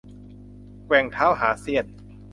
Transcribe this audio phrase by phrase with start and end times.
[0.85, 1.85] แกว่งเท้าหาเสี้ยน